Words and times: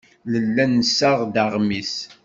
Nella 0.31 0.65
nessaɣ-d 0.67 1.35
aɣmis. 1.43 1.95